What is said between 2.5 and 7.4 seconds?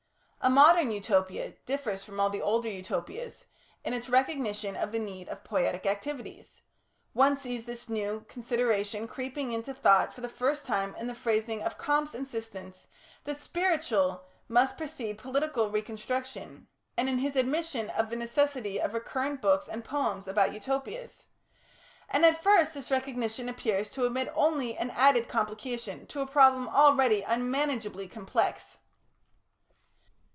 Utopias in its recognition of the need of poietic activities one